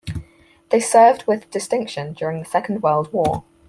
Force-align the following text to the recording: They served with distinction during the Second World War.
They 0.71 0.79
served 0.79 1.27
with 1.27 1.51
distinction 1.51 2.13
during 2.13 2.39
the 2.39 2.49
Second 2.49 2.81
World 2.81 3.13
War. 3.13 3.43